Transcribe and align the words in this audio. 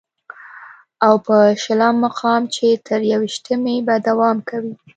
او 1.05 1.13
په 1.25 1.35
شلم 1.63 1.95
مقام 2.05 2.41
چې 2.55 2.67
تر 2.87 2.99
يوویشتمې 3.11 3.75
به 3.87 3.95
دوام 4.07 4.37
کوي 4.49 4.73